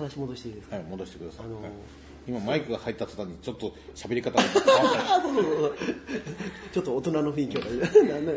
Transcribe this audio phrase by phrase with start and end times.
[0.00, 1.72] 話戻していいですか、はい戻してください、あのーはい。
[2.28, 4.42] 今マイクが入った途端にちょっと喋り方が。
[4.42, 5.76] 変わったあそうそうそう
[6.72, 7.60] ちょっと大人の雰囲気を。
[7.60, 8.32] なんだ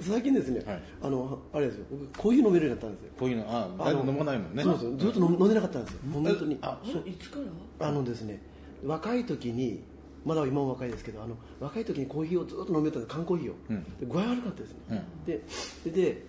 [0.00, 0.82] 最近ですね、はい。
[1.02, 1.84] あのあれですよ。
[1.90, 3.12] 僕コーヒー飲めるようになったんですよ。
[3.18, 4.62] こういうのあだいぶ飲まないもんね。
[4.62, 4.96] そうですよ。
[4.96, 6.00] ずっと飲飲んでなかったんですよ。
[6.12, 6.58] 本当に。
[6.62, 7.38] ああいつか
[7.78, 7.88] ら？
[7.88, 8.40] あのですね
[8.84, 9.82] 若い時に
[10.24, 13.84] まだ今も若いですけどあの若い時にコーヒーをずっと飲めたんです缶コーヒーを、うん。
[14.00, 15.42] で具合悪かったですね、で
[15.84, 16.22] でで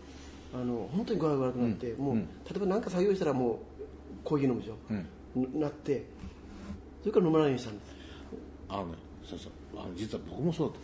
[0.53, 2.19] あの本当に具合悪くなって、もう、うん。
[2.19, 3.57] 例えば何か作業したらもう
[4.23, 4.77] コーヒー飲むでしょ、
[5.35, 5.59] うん。
[5.59, 6.05] なって
[7.01, 7.95] それから飲まないようにしたんです。
[8.69, 8.93] あのね
[9.23, 9.51] そうそう。
[9.75, 10.75] あの実は僕もそうだっ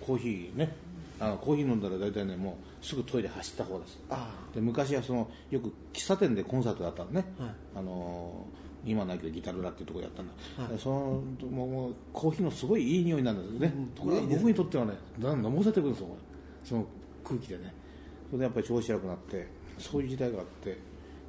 [0.00, 0.06] た。
[0.06, 0.74] コーヒーね。
[1.20, 7.50] あのコーヒー飲んだら大体ねもうすぐトイレ走った方ですあで昔はそのよく喫茶店でコンサートだったのね、はい。
[7.76, 8.44] あの
[8.84, 10.32] 今ないけどギタルラっていうところやったんだ、
[10.62, 10.72] はい。
[10.72, 16.08] でそのもうコーヒーのすごいいい匂いなんですよね、うんところが僕にとってはね飲ませてくるんですよ
[16.64, 16.86] その
[17.24, 17.72] 空気でね。
[18.26, 19.46] それでやっぱり調子悪くなって
[19.78, 20.78] そういう時代があって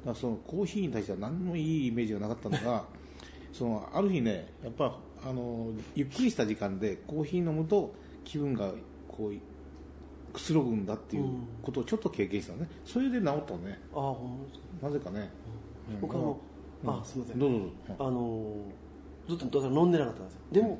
[0.06, 2.84] だそのコーヒーに対しては何もいいイメージがなかったのが
[3.52, 7.92] そのある日ねやっぱあのゆっくりした時間でコーヒー飲むと
[8.24, 8.72] 気分が
[9.08, 9.32] こう
[10.32, 11.24] くつろぐんだっていう
[11.62, 12.68] ことをちょっと経験したのね。
[12.84, 13.78] それで治ったのね。
[13.92, 14.38] あほ
[14.82, 15.30] なぜかね、
[15.90, 16.00] うん。
[16.00, 16.38] 僕あの、
[16.84, 16.90] うん。
[16.90, 17.38] あすみません。
[17.38, 17.72] どうぞどうぞ。
[17.98, 18.56] あの
[19.28, 20.40] ずっとだから飲んでなかったんですよ。
[20.52, 20.78] でも、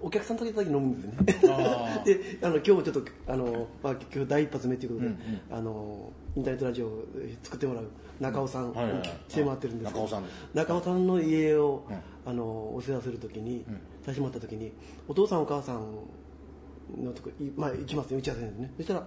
[0.00, 2.02] お客さんとだけ飲むんですよね。
[2.06, 5.18] であの今日もちょっとあの、まあ、今日第一発目ということで、うん
[5.50, 7.04] あのインターネットラジオを
[7.42, 7.84] 作ってもらう
[8.20, 8.74] 中尾さんに
[9.28, 10.22] 来てもらってるんですけど
[10.54, 11.96] 中尾さんの家を、うん。
[12.24, 13.64] あのお世話するときに、ん。
[14.04, 14.72] させてもらったときに
[15.08, 15.84] お父さんお母さん
[17.02, 18.70] のとこ、いまあ、行きますね打ち合わせですね。
[18.76, 19.06] そしたら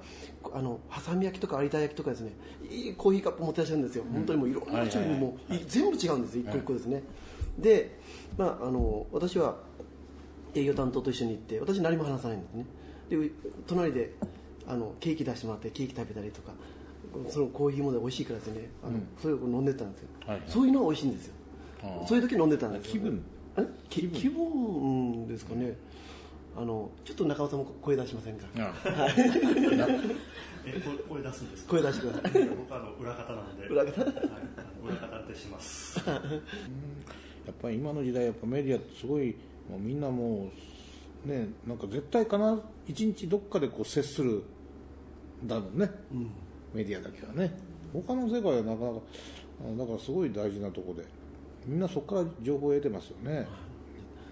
[0.53, 2.31] あのハサミ焼きとか有田焼きとかですね
[2.69, 7.03] いいコーヒーカップ持ってらっしゃるんですよ、本当にもういろんな種類も全部違うんです一個一個ですね、
[7.59, 7.99] で、
[8.37, 9.57] まあ、あの私は
[10.55, 12.65] 営業担当と一緒に行って私何も話さないんですね。
[13.09, 13.31] でう
[13.67, 14.13] 隣で
[14.67, 16.53] あのケーキ出してもらってケーキ食べたりとか
[17.30, 20.49] そのコーヒーもで美味しいからですねあの、それを飲んでたんですよ、はいはい。
[20.49, 21.33] そういうのは美味しいんですよ。
[22.07, 22.91] そういう時飲んでたんですよ。
[22.94, 23.22] 気分。
[23.57, 23.67] え？
[23.89, 25.75] 気気分ですかね。
[26.57, 28.45] あのちょっと中尾さんも声出しませんか？
[28.57, 28.73] あ
[30.66, 31.72] え声声出すんですか？
[31.72, 32.44] 声出してください。
[32.50, 33.68] 僕はあの裏方なので。
[33.68, 34.01] 裏方？
[34.01, 34.13] はい、
[34.85, 36.00] 裏方ってします。
[36.07, 36.22] や
[37.51, 39.35] っぱり今の時代やっぱメディアってすごい
[39.69, 40.50] もうみんなも
[41.25, 44.41] うねなんか絶対必ず一日どっかでこう接する
[45.44, 45.91] んだもんね、
[46.75, 47.52] メディアだけはね。
[47.94, 49.00] 他の世界はなかなか
[49.74, 51.08] あだからすごい大事なところで。
[51.66, 53.47] みんなそこから情報を得てますよね、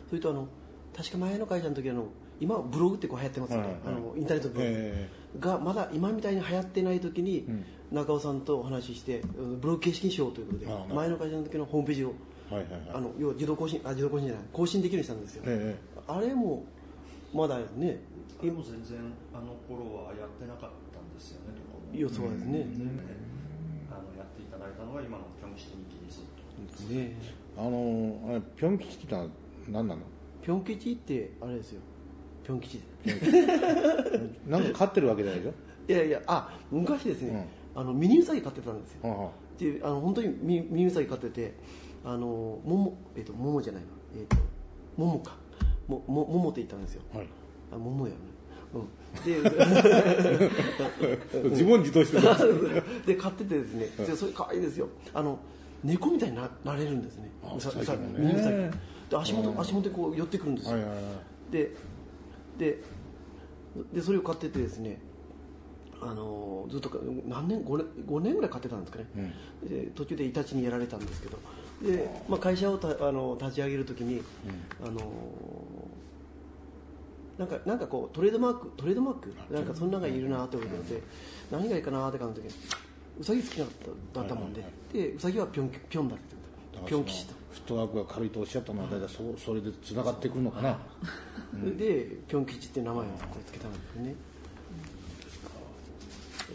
[0.08, 0.48] それとあの
[0.96, 2.06] 確か前の会社の時あの
[2.40, 3.96] 今はブログってこう流行ってますよね、はいはいはい。
[3.96, 5.10] あのインターネットブログ、え
[5.40, 7.66] がまだ今みたいに流行ってない時に、ん。
[7.92, 10.66] 中尾さんとお話ししてうんブログ形式にしようということで
[10.96, 12.14] 前の会社の時のホームページを
[12.50, 12.82] はいはいはい。
[12.96, 15.76] あの要は自動更新あ自動更新じゃない更新できるようにしたんですよ、え
[16.08, 16.64] あれも
[17.34, 18.00] まだね
[18.42, 19.00] でも全然
[19.34, 22.66] あの頃はやってなかったんですよね予想はですね、で
[23.90, 27.16] あのやっていただいたのは今のピョン吉に切りずっとね
[27.58, 29.16] あのあれピョン吉って
[29.70, 30.02] 何なの？
[30.42, 31.82] ピョン吉ってあれですよ。
[32.44, 32.82] ピョン吉
[34.50, 35.92] なんか飼ってるわけじゃないでしょ？
[35.94, 39.10] いやいやあ昔ですね、あのミニウサギ飼ってたんですよ。
[39.10, 39.18] はあ。
[39.26, 41.54] はであの本当にミミニウサギ飼ってて
[42.04, 44.38] あの桃えっ、と桃じゃないなえっ、と
[44.98, 45.38] 桃か。
[45.88, 47.02] もも桃って言ったんですよ。
[47.14, 47.28] あはい。
[47.74, 48.20] あ桃やね
[48.74, 48.88] うん。
[49.24, 49.38] で
[51.50, 54.90] 自問自答してる で買っててですね、でそれ可愛いですよ。
[55.14, 55.38] あの
[55.84, 57.30] 猫みたいにななれるんですね。
[59.10, 61.04] で足元足元にこう寄ってくるんですよ、はいはいはい。
[61.52, 61.76] で
[62.58, 62.82] で
[63.94, 65.00] でそれを買っててですね。
[66.06, 66.98] あのずっとか
[67.30, 69.34] 何年 5, 年5年ぐらい買ってたんですかね、
[69.64, 71.38] で途中でイタチにやられたんですけど。
[71.82, 74.22] で、まあ、会社をたあの立ち上げるときに、
[74.86, 75.00] あの
[77.38, 79.34] なんかなんかこうトレードマークトレードマーク？
[79.52, 81.02] なんかそんなのがいるなと思って、
[81.52, 82.52] 何がいいかなって考えた時に
[83.20, 83.68] ウサギ好きだっ
[84.14, 84.64] ただったもんで、
[84.94, 86.24] でウサギはピョンピョンだって
[86.74, 86.90] 言った。
[86.90, 87.34] ピョン吉と。
[87.54, 90.78] フットワークが軽いとおっしゃったのは大体そそれでつながってくるのかな。
[91.78, 93.06] でピョン吉って名前を
[93.46, 94.16] つけたんですよね。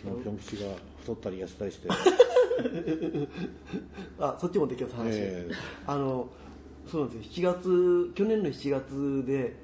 [0.02, 1.88] そのピョン吉が太ったり痩せたりして。
[4.18, 4.96] あそっちもできます。
[4.96, 5.54] 話、ええ。
[5.86, 6.28] あの
[6.90, 7.52] そうなんですよ。
[7.52, 9.54] 7月去年の7月で、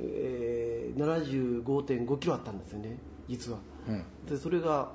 [0.00, 2.96] えー、75.5キロあったんですよね
[3.28, 3.58] 実は、
[3.88, 4.04] うん。
[4.28, 4.90] でそれが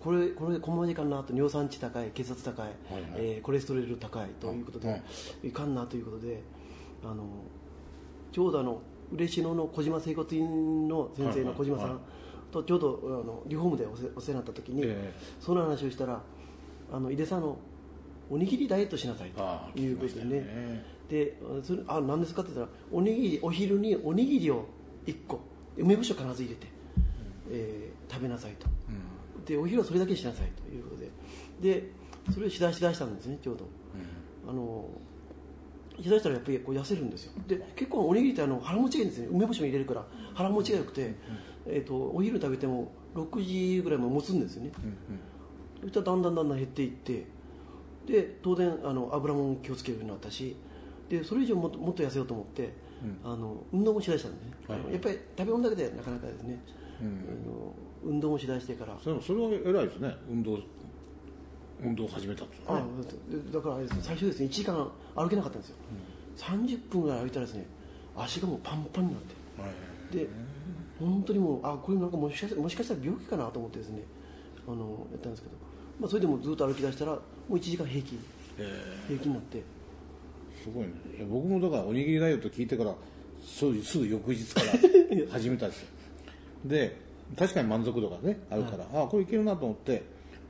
[0.00, 2.74] これこれでこのままいかんなと尿酸値高い血圧高い、はい
[3.16, 5.02] えーコレステロール高いということで、
[5.42, 6.42] いかんなということで
[7.02, 7.24] あの
[8.32, 11.94] ちょうどあの嬉野の小島整骨院の先生の小島さはい。
[11.94, 11.98] ん
[12.50, 15.14] とちょうどあのリフォームでお世お世話になった時に、え。
[15.40, 16.20] その話をしたら
[16.92, 17.58] あの井出さんの
[18.30, 20.40] おにぎりダイエットしなさいということでね。
[20.40, 20.84] ね。
[21.08, 24.66] でそれあ何ですかって言ったらおにぎりお昼におにぎりを
[25.06, 25.40] 1個
[25.76, 26.66] 梅干しを必ず入れて、
[27.50, 28.66] えー食べなさいと。
[29.44, 31.10] でお昼はそれだけにしなさいということで。
[31.60, 31.90] で
[32.32, 33.66] それをしだしだしたんですねちょうど、
[34.48, 34.88] あの
[36.02, 37.32] しだしたらやっぱりこう痩せるんですよ。
[37.46, 39.28] で結構おにぎりってあの腹持ちがいいんですね。
[39.30, 40.04] 梅干しも入れるから
[40.34, 41.14] 腹持ちが良くて、
[41.66, 44.72] えー、とお昼食べても6時ぐらいも持つんですよね、
[45.82, 47.26] そしたらだんだんだんだん減っていって
[48.08, 50.56] で当然あの油も気をつけるようになったし
[51.10, 52.72] でそれ以上もっともっと痩せようと思って、
[53.22, 54.92] あの運動もしだしたんでね、はい。
[54.92, 56.60] やっぱり食べ物だけでなかなかですね、
[57.00, 57.74] あの
[58.04, 58.98] 運動もしだしてから。
[59.02, 59.20] それは
[59.64, 60.14] 偉いですね。
[60.30, 60.58] 運動
[61.82, 62.88] 運動を始めたっていうのはあね
[63.28, 65.76] でだから最初ですね1時間歩けなかったんですよ、
[66.36, 67.66] 30分ぐらい歩いたらですね
[68.16, 69.62] 足がもうパンパンになって。
[69.62, 70.16] はい。
[70.16, 70.28] で
[70.98, 74.02] 本当にもうあこれなんかもしかしたらもしかしたら病気かなと思ってですね
[74.66, 75.54] あのやったんですけど、
[76.00, 78.18] まあ、それでもずっと歩き出したらもう1時間平均
[78.58, 79.62] え平均になって。
[80.62, 80.92] すごいね。
[81.16, 82.94] いや僕もだからおにぎりダイエット聞いてから
[83.44, 84.66] そうすぐ翌日から
[85.30, 85.88] 始めたんですよ。
[86.64, 86.96] で
[87.36, 90.02] 確かに満足度がねあるから、あこれいけるなと思って。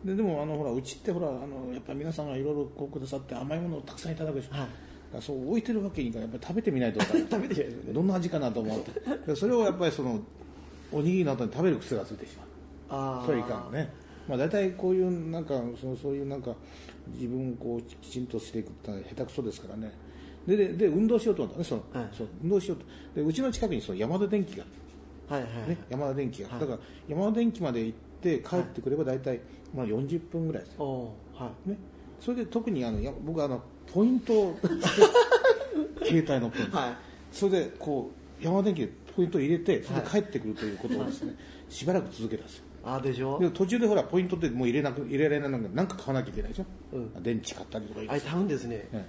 [0.05, 4.69] ででもあのほらうちってほらあのやっぱり皆さんがいろいろこうくださって甘いものをたくさんいただくでしょ、は
[5.19, 5.23] い。
[5.23, 6.29] そう置いてるわけにいかない。
[6.31, 7.71] やっぱり食べてみないと 食べてね。
[7.93, 8.93] どんな味かなと思って。
[9.27, 10.21] でそれをやっぱりその
[10.93, 12.37] おにぎりの後に食べる癖がついてし
[12.89, 13.27] まう。
[13.27, 13.93] それいかんね、
[14.29, 16.55] まあ、大体こういうなんかそのそういうなんか
[17.15, 19.93] 自分をこうきちんとしていくってのは下手くそですからね。
[20.47, 22.09] ででで運動しようと思ったねその、はい。
[22.13, 22.85] そう運動しようと。
[23.15, 24.65] でうちの近くにその山田電機が
[25.29, 26.61] はいはい、ね、山田電機が、はい。
[26.61, 26.79] だから
[27.09, 29.41] 山田電機まで行って帰ってくれば大体、
[29.75, 31.71] まあ、40分ぐらいですよ、はい。
[31.71, 31.79] ね、
[32.21, 34.59] それで特にあのや僕はあのポイントを
[36.05, 36.97] 携帯のポイント、はい。
[37.33, 38.11] それでこ
[38.41, 41.35] う山田電機でポイントを入れてそれで帰ってくるということをですね、
[41.69, 42.65] しばらく続けたんですよ
[42.95, 43.39] あーでしょ？
[43.39, 47.23] で途中でほらポイントってもう入れなく入れられないなんか買わなきゃいけないでしょ、うん。
[47.23, 49.05] 電池買ったりとかあれ多分ですね、え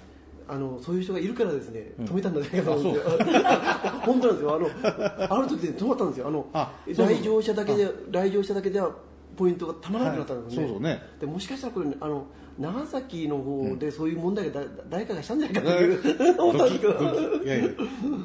[0.48, 2.92] あのそういう人がいるからですね、止めたんじゃないかと思う。
[2.92, 3.42] んですよ。
[3.46, 4.56] あ 本当なんですよ。
[4.56, 6.28] あのある時で止まったんですよ。
[6.28, 6.48] あの
[6.88, 8.92] 来場者だけで来場者だけでは
[9.40, 10.64] ポイントがたまらなくなったんですね。
[10.64, 10.72] はい。
[10.72, 11.02] そうそうね。
[11.18, 12.26] でもしかしたらこれあの
[12.60, 16.94] 長崎の方でそういう問題がだ、誰かがしたんじゃないかという 思ったんですけど。
[16.94, 17.70] ドキいやいや。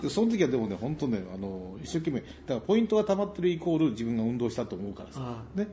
[0.02, 5.20] でその時はでもね本当ねあの一生懸命だからポイントが溜まってるイコール自分が運動したと思うからさ。
[5.22, 5.69] あね。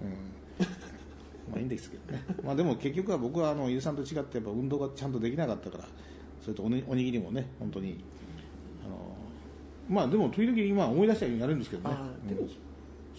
[0.00, 0.64] うん。
[1.52, 2.24] まあいいんですけどね。
[2.42, 5.84] まあでも結局は僕はあのゆうさんと違ってやっぱ運動がちゃんとできなかったから
[6.40, 8.02] それとおにおにぎりもね本当に
[8.86, 8.96] あの
[9.86, 11.94] まあでも時々今思い出したようにやるんですけどね。
[12.30, 12.67] うん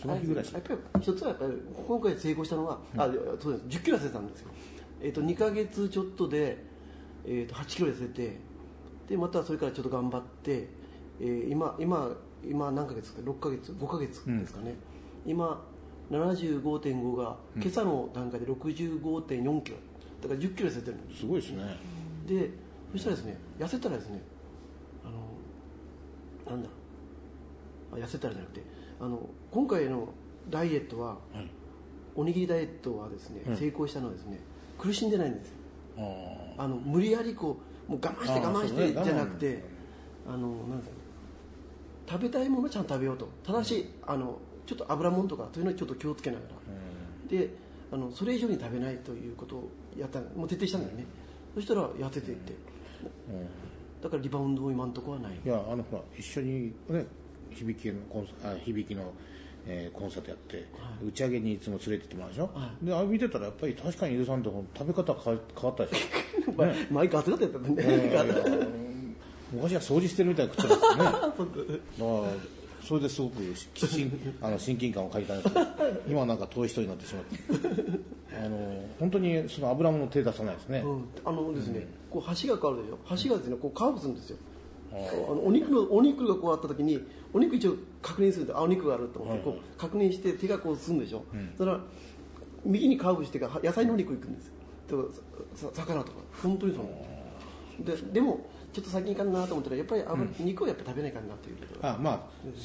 [0.02, 0.46] その日ぐらい。
[0.46, 1.54] しやっぱり一つはやっぱり
[1.88, 3.10] 今回成功したのは、あ
[3.40, 3.80] そうです。
[3.80, 4.50] 10キロ痩せたんですよ、
[5.02, 6.64] えっと2ヶ月ちょっとで、
[7.26, 8.38] えっと8キロ痩せて
[9.08, 10.68] でまたそれからちょっと頑張って、
[11.20, 12.12] えー今今
[12.44, 14.76] 今何ヶ月か6ヶ月5ヶ月ですかね、
[15.26, 15.62] 今
[16.10, 19.78] 75.5が今朝の段階で65.4キロ。
[20.22, 21.64] だから10キロ痩せてるんですすごいですね。
[22.28, 22.50] で
[22.92, 24.22] そしたらですね痩せたらですね
[25.06, 25.10] あ
[26.52, 26.70] のなんだ？
[27.92, 28.62] あ痩せたらじゃなくて
[29.00, 30.10] あの今回の
[30.50, 31.48] ダイエットは、はい
[32.16, 33.56] おにぎりダイエットはですね、うん。
[33.56, 34.40] 成功したのはですね
[34.78, 35.50] 苦しんでないんです。
[35.50, 35.56] よ
[36.58, 37.58] ああの無理やりこ
[37.88, 39.64] うもう我慢して我慢してじゃなくて
[40.28, 40.84] あのなん
[42.10, 43.30] 食べたいものをちゃんと食べようと。
[43.44, 46.50] ただしあのちょっと油もんとかそういうのにちょっと気をつけながら。
[47.30, 47.50] で
[47.92, 51.06] あのそれ以上に食べないということをやったもう徹底したんだよね。
[51.56, 52.54] そしたら痩せていって。
[53.30, 53.48] うん。
[54.02, 55.40] だからリバウンドも今のところはない。
[55.46, 57.06] いやあのほら一緒にね
[57.52, 59.12] 響きのコンサあ響きの、
[59.68, 60.66] えーコンサートやって、
[61.06, 68.68] 打ち上げにいつも連れてってもらうでしょ、はであれ見てたらやっぱり確かに伊豆さんって食べ方変わ変わったでしょ、 まあマイク熱かったやったんでね、えー
[69.52, 71.04] 昔は掃除してるみたいな食ってたんですよね。
[71.04, 73.42] だからそれですごく
[74.42, 75.66] あの親近感を感じたんですけど
[76.08, 77.40] 今はなんか遠い人になってしまって。
[78.32, 83.00] あの本当にその油物手出さないですね、うん、あのですね、こう橋が変わるでしょ？
[83.24, 84.38] 橋がですねこうカーブするんですよ
[84.92, 87.00] あのお肉のお肉がこうあった時に
[87.34, 91.24] お肉一応確認するんであお肉があると思ってこう確認して手がこう進むでしょ、
[91.58, 91.84] それから
[92.66, 94.54] 右にカーブしてから野菜のお肉行くんですよ。
[95.74, 96.18] 魚とか。
[96.42, 97.86] 本当にそう。
[97.86, 102.22] ででもちょっと先にいかんなと思ったらやっぱり油、肉をやっぱ食べないかんなというあまあ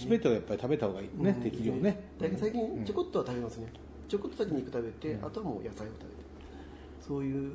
[0.08, 1.08] 全てをやっぱり食べた方がいい。
[1.22, 2.10] ね、適量ね。
[2.18, 3.72] だけど最近ちょこっとは食べますね、
[4.08, 6.24] ちょこっとだけ肉食べて、あとはもう野菜を食べて。
[7.06, 7.52] そういう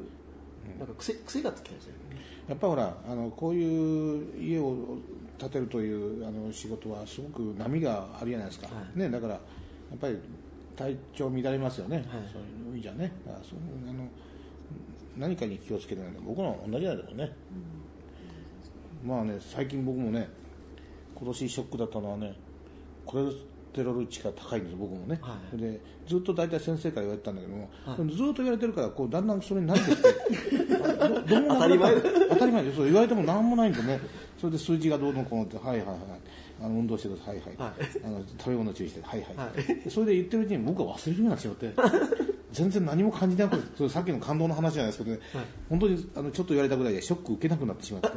[0.78, 4.98] なんか癖癖がつきましたよねやっぱほらあのこういう家を
[5.38, 9.00] 建てるというあの仕事はすごく波があるじゃないですか、はい。
[9.00, 9.39] ね、だからや
[9.96, 10.18] っぱり
[10.75, 12.06] 体調乱れますよね、はい。
[12.32, 13.12] そういうのいいじゃんね。
[13.25, 14.08] だからそうあの
[15.18, 17.32] 何かに気をつけてないの僕らも同じだけどね、
[19.06, 20.30] まあね最近僕もね
[21.16, 22.34] 今年ショックだったのはね
[23.06, 23.38] コレス
[23.74, 25.58] テロール値が高いんです僕もね、はい。
[25.58, 28.16] でずっと大体先生から言われてたんだけども、はい。
[28.16, 31.96] ずっと言われてるからこうだんだんそれに慣れてきてあ どど当たり前
[32.30, 34.00] 当たり前でそう言われても何もないんでね。
[34.40, 35.98] それで数字がどうのこうのってはいはいはい
[36.62, 37.38] あの運動してください。
[37.38, 37.74] はいはい、はい。
[38.04, 39.90] あの食べ物注意してはいはい、はい。
[39.90, 41.74] それで言ってるうちに僕は忘れるようになってしまって
[42.52, 45.46] 全然何も感じなくてそれさっきの感動の話じゃないですけどね、はい。
[45.70, 48.10] 本当にあのちょっと言われたぐらいでショック受けなくなってしまって。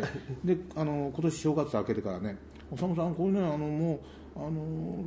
[0.44, 2.38] であの今年正月明けてからね
[2.73, 4.00] 「おさむさんこれねあのも
[4.37, 5.04] うあの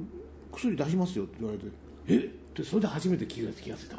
[0.56, 1.66] 薬出しますよ」って言われて
[2.08, 2.18] 「え？
[2.18, 3.98] っ?」ってそれで初めて気が気がついた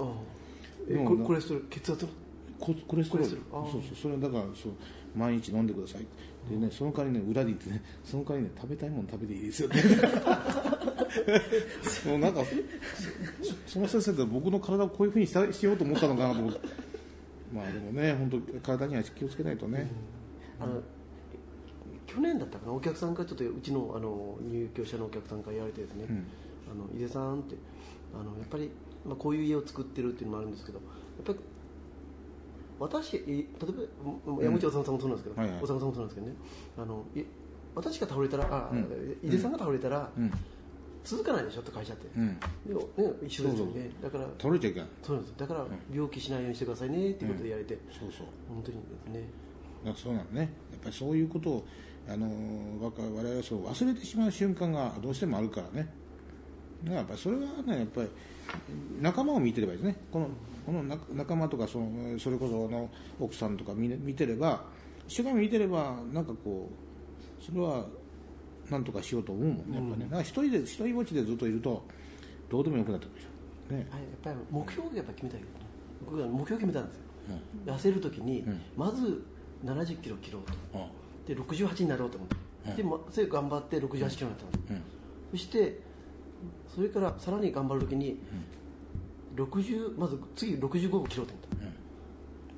[0.88, 2.10] えでもココレステロール血圧の
[2.58, 3.36] ココレステロール。
[3.70, 4.72] そうそうそれだからそう
[5.14, 6.06] 毎日飲んでください
[6.50, 9.82] でねその代わりね裏で言ってね その代わりね食べたいもの食べていいですよね。
[12.06, 12.42] もうなんか
[13.42, 16.60] そその先生って僕の体をこういうふうにしたしようと思ったのかなと思って。
[17.52, 19.88] まあでもね本当体には気をつけないとね、
[20.60, 20.82] あの
[22.06, 26.24] 去年だったかなお客さんからちょっとうちのあの入居者のお客さんから言われてですね、うん
[26.70, 27.56] あの井出さんって
[28.14, 28.70] あのやっぱり、
[29.04, 30.84] まあ、こういう家を作ってるっていうのもあるんですけどや
[31.22, 31.38] っぱり
[32.78, 33.46] 私い例え
[34.26, 35.62] ば山口治さんもそうなんですけど、はいはい。
[35.62, 36.34] おさんもそうなんですけどね。
[36.78, 37.22] あのい
[37.74, 39.18] 私が倒れたらあ、うん。
[39.22, 40.30] 井出さんが倒れたら、うん。
[41.04, 42.38] 続かないでしょって会社って、うん。
[42.66, 43.90] でもね、一緒ですよね。
[44.02, 44.88] だから倒れちゃいけない。
[45.02, 50.40] そうなんですだから病気しないようにしてくださいねっていうことでやれて、そうそう本当にですねそうなのね。
[50.40, 50.46] や
[50.78, 51.66] っぱりそういうことを
[52.08, 52.26] あの
[52.80, 55.88] 我々はそう忘れてしまう瞬間がどうしてもあるからね
[56.86, 58.08] だからやっぱりそれはねやっぱり
[59.00, 59.96] 仲間を見てればいいですね。
[60.10, 60.28] この
[60.64, 62.88] この仲仲間とかそのそれこそあの
[63.20, 64.64] 奥さんとか見,、見てれば
[65.08, 67.86] 一生懸命見てればなんかこうそれは
[68.70, 71.84] なんとかしようと思うもんねやっぱね、だから一人で一人ぼっちでずっといると
[72.48, 73.74] どうでもよくなってくるでしょ。
[73.74, 73.86] ね。
[73.90, 75.40] はい、やっぱり目標をやっぱ決めたい
[76.04, 77.02] 僕は目標を決めたんですよ、
[77.66, 78.62] 痩せるときに、ん。
[78.76, 79.24] まず
[79.64, 80.78] 70キロ切ろうと。
[80.78, 81.36] うん。
[81.36, 82.76] で68になろうと思って、うん。
[82.76, 84.82] でまそれ頑張って68キロになったんです、うん。
[85.32, 85.80] そして
[86.74, 88.18] それからさらに頑張るときに、
[89.36, 91.72] 60まず次65を切ろうと思っ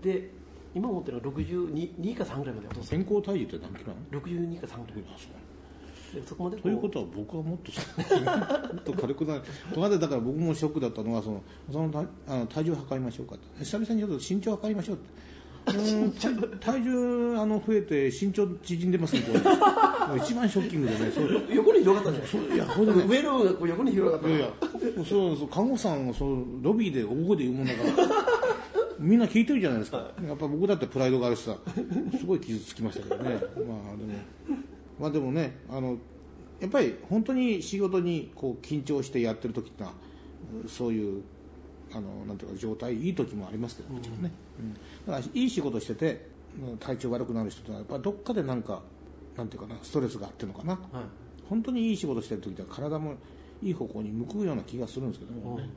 [0.00, 0.30] た、で
[0.74, 5.04] 今思ってるのは62 2か3ぐらいまで落とす先行体重って何キロなの？62か3ぐらい。
[5.14, 5.32] あそう
[6.20, 7.70] でそこまでということは僕はもっと
[8.74, 9.42] もっと軽くなる。
[9.74, 13.64] この間だから僕もショックだったのがそのその体あの体重を測りましょうかって。
[13.64, 15.10] 久々にちょっと身長測りましょうって
[15.72, 19.40] 体体重あの増えて身長縮んでますねこれ。
[20.20, 21.44] 一番ショッキングでねそう。
[21.54, 24.50] 横に広がったんじゃないいやほんでね上の方がこう横に広がったいやいや
[25.08, 25.48] そうそう。
[25.48, 28.08] 看護師さんがそうロビーで大声で言うもんだから。
[28.98, 31.56] みんな聞いてるじゃないですか、やっぱ僕だってプライドがあるしさ。
[32.18, 33.30] すごい傷つきましたけどね。
[33.30, 34.14] まあでも。
[34.98, 35.96] まあでもねあの
[36.60, 39.94] やっぱり本当に仕事にこう緊張してやってる時ってのは
[40.66, 41.22] そういう
[41.92, 44.47] あのなんていうか状態いい時もありますけどもちろんね、うん
[45.06, 46.28] だからいい仕事してて
[46.80, 48.82] 体調悪くなる人ってのはやっぱどっかでなんか
[49.36, 50.80] なんていうかなストレスがあってるのかな、はい。
[51.48, 53.14] 本当にいい仕事してる時って体も
[53.62, 55.68] いい方向に向くような気がするんですけどもね、